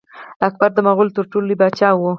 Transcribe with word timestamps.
اکبر 0.47 0.69
د 0.73 0.77
مغولو 0.87 1.15
تر 1.17 1.25
ټولو 1.31 1.47
لوی 1.47 1.57
پاچا 1.61 1.89
و. 1.93 2.01